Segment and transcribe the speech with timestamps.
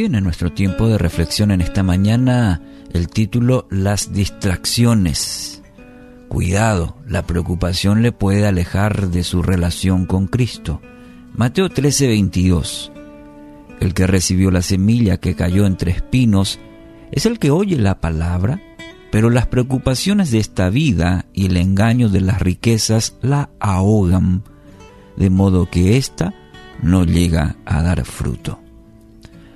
[0.00, 2.62] Bien, en nuestro tiempo de reflexión en esta mañana,
[2.94, 5.62] el título Las distracciones.
[6.26, 10.80] Cuidado, la preocupación le puede alejar de su relación con Cristo.
[11.34, 12.90] Mateo 13:22.
[13.78, 16.58] El que recibió la semilla que cayó entre espinos
[17.12, 18.58] es el que oye la palabra,
[19.12, 24.44] pero las preocupaciones de esta vida y el engaño de las riquezas la ahogan,
[25.18, 26.32] de modo que ésta
[26.82, 28.59] no llega a dar fruto.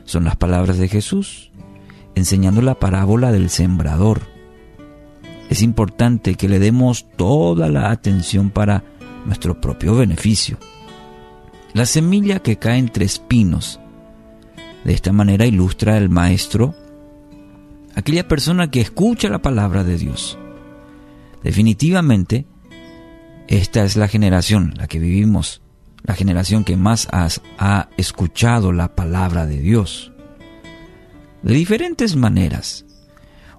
[0.04, 1.50] Son las palabras de Jesús,
[2.14, 4.22] enseñando la parábola del sembrador.
[5.50, 8.84] Es importante que le demos toda la atención para
[9.26, 10.58] nuestro propio beneficio.
[11.72, 13.80] La semilla que cae entre espinos.
[14.84, 16.74] De esta manera ilustra el maestro
[17.94, 20.38] aquella persona que escucha la palabra de Dios.
[21.42, 22.46] Definitivamente,
[23.48, 25.62] esta es la generación, la que vivimos,
[26.04, 30.12] la generación que más ha escuchado la palabra de Dios.
[31.42, 32.84] De diferentes maneras.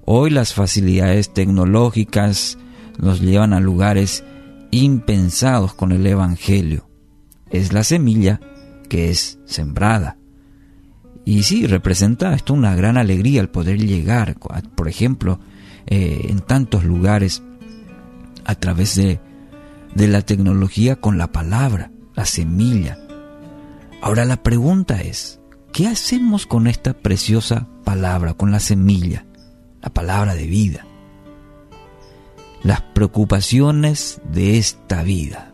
[0.06, 2.60] Hoy las facilidades tecnológicas
[3.00, 4.24] nos llevan a lugares
[4.70, 6.88] impensados con el Evangelio.
[7.50, 8.40] Es la semilla
[8.90, 10.18] que es sembrada.
[11.26, 14.36] Y sí, representa esto una gran alegría el poder llegar,
[14.76, 15.40] por ejemplo,
[15.88, 17.42] eh, en tantos lugares
[18.44, 19.20] a través de,
[19.96, 22.98] de la tecnología con la palabra la semilla.
[24.02, 25.40] Ahora la pregunta es,
[25.72, 29.26] ¿qué hacemos con esta preciosa palabra, con la semilla,
[29.82, 30.86] la palabra de vida?
[32.64, 35.54] Las preocupaciones de esta vida.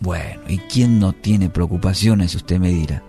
[0.00, 2.34] Bueno, ¿y quién no tiene preocupaciones?
[2.34, 3.02] Usted me dirá.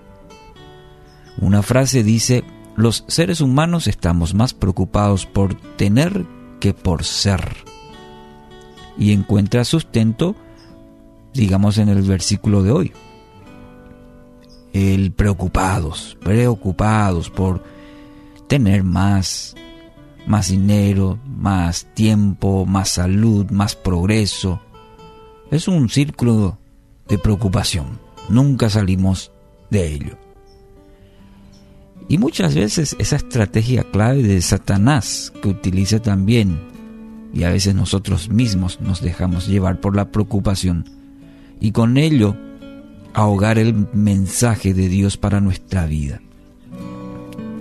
[1.40, 2.44] Una frase dice,
[2.76, 6.26] los seres humanos estamos más preocupados por tener
[6.60, 7.56] que por ser.
[8.98, 10.36] Y encuentra sustento
[11.34, 12.94] digamos en el versículo de hoy.
[14.74, 17.64] El preocupados, preocupados por
[18.48, 19.56] tener más,
[20.28, 24.62] más dinero, más tiempo, más salud, más progreso.
[25.52, 26.58] Es un círculo
[27.08, 28.00] de preocupación.
[28.30, 29.32] Nunca salimos
[29.70, 30.18] de ello.
[32.08, 36.60] Y muchas veces esa estrategia clave de Satanás que utiliza también,
[37.32, 40.99] y a veces nosotros mismos nos dejamos llevar por la preocupación,
[41.60, 42.36] y con ello
[43.14, 46.22] ahogar el mensaje de Dios para nuestra vida.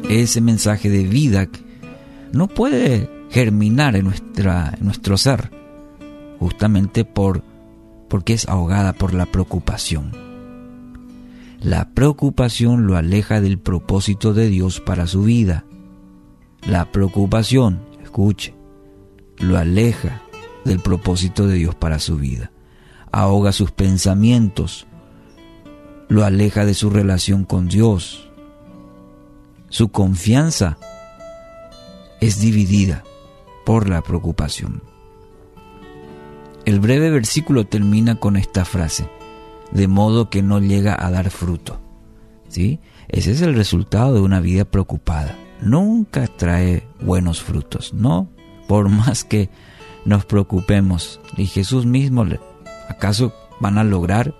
[0.09, 1.49] Ese mensaje de vida
[2.33, 5.51] no puede germinar en, nuestra, en nuestro ser,
[6.39, 7.43] justamente por,
[8.09, 10.13] porque es ahogada por la preocupación.
[11.61, 15.65] La preocupación lo aleja del propósito de Dios para su vida.
[16.67, 18.55] La preocupación, escuche,
[19.39, 20.23] lo aleja
[20.65, 22.53] del propósito de Dios para su vida
[23.13, 24.87] ahoga sus pensamientos,
[26.09, 28.31] lo aleja de su relación con Dios.
[29.69, 30.79] Su confianza
[32.21, 33.05] es dividida
[33.65, 34.83] por la preocupación.
[36.65, 39.09] El breve versículo termina con esta frase,
[39.73, 41.81] de modo que no llega a dar fruto.
[42.49, 42.81] ¿Sí?
[43.09, 45.37] Ese es el resultado de una vida preocupada.
[45.61, 48.29] Nunca trae buenos frutos, ¿no?
[48.67, 49.51] Por más que
[50.05, 51.21] nos preocupemos.
[51.37, 52.25] Y Jesús mismo
[52.89, 54.35] ¿Acaso van a lograr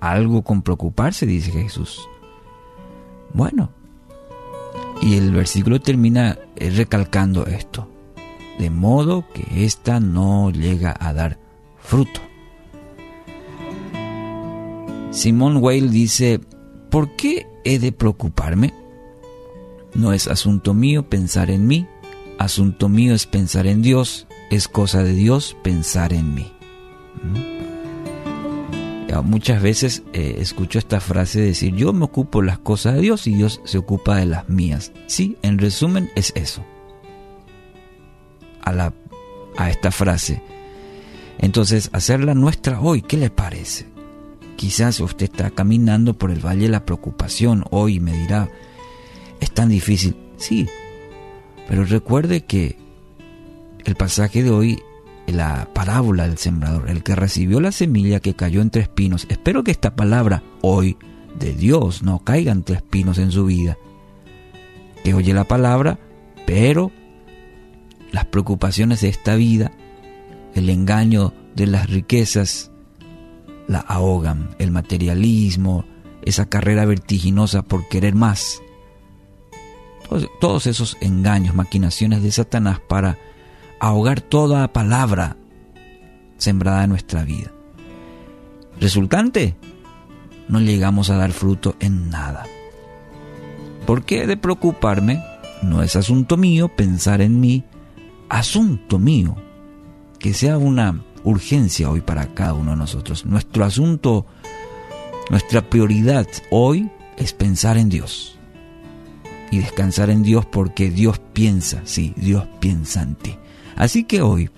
[0.00, 1.26] algo con preocuparse?
[1.26, 2.08] Dice Jesús.
[3.32, 3.70] Bueno,
[5.00, 7.88] y el versículo termina eh, recalcando esto,
[8.58, 11.38] de modo que ésta no llega a dar
[11.78, 12.20] fruto.
[15.10, 16.40] Simón Weil dice,
[16.90, 18.72] ¿por qué he de preocuparme?
[19.94, 21.86] No es asunto mío pensar en mí,
[22.38, 26.52] asunto mío es pensar en Dios, es cosa de Dios pensar en mí.
[27.22, 27.51] ¿Mm?
[29.20, 33.26] Muchas veces eh, escucho esta frase decir, yo me ocupo de las cosas de Dios
[33.26, 34.92] y Dios se ocupa de las mías.
[35.06, 36.64] Sí, en resumen es eso.
[38.62, 38.94] A, la,
[39.58, 40.40] a esta frase.
[41.38, 43.86] Entonces, hacerla nuestra hoy, ¿qué le parece?
[44.56, 48.48] Quizás usted está caminando por el valle de la preocupación hoy y me dirá,
[49.40, 50.16] es tan difícil.
[50.38, 50.68] Sí,
[51.68, 52.78] pero recuerde que
[53.84, 54.82] el pasaje de hoy
[55.26, 59.26] la parábola del sembrador, el que recibió la semilla que cayó entre espinos.
[59.28, 60.96] Espero que esta palabra hoy
[61.38, 63.78] de Dios no caiga entre espinos en su vida.
[65.04, 65.98] Que oye la palabra,
[66.46, 66.90] pero
[68.10, 69.72] las preocupaciones de esta vida,
[70.54, 72.70] el engaño de las riquezas,
[73.66, 75.84] la ahogan, el materialismo,
[76.22, 78.60] esa carrera vertiginosa por querer más.
[80.08, 83.18] Todos, todos esos engaños, maquinaciones de Satanás para
[83.82, 85.36] ahogar toda palabra
[86.36, 87.50] sembrada en nuestra vida.
[88.78, 89.56] Resultante,
[90.48, 92.44] no llegamos a dar fruto en nada.
[93.84, 95.20] ¿Por qué de preocuparme?
[95.62, 97.64] No es asunto mío pensar en mí,
[98.28, 99.34] asunto mío.
[100.20, 103.26] Que sea una urgencia hoy para cada uno de nosotros.
[103.26, 104.26] Nuestro asunto,
[105.28, 108.38] nuestra prioridad hoy es pensar en Dios.
[109.50, 113.36] Y descansar en Dios porque Dios piensa, sí, Dios piensa en ti.
[113.76, 114.50] Así que hoy,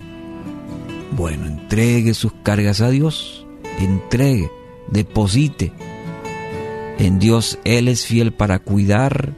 [1.15, 3.45] bueno, entregue sus cargas a Dios,
[3.79, 4.51] entregue,
[4.89, 5.71] deposite
[6.99, 7.59] en Dios.
[7.63, 9.33] Él es fiel para cuidar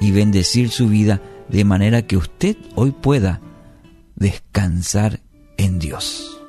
[0.00, 3.40] y bendecir su vida de manera que usted hoy pueda
[4.14, 5.20] descansar
[5.56, 6.45] en Dios.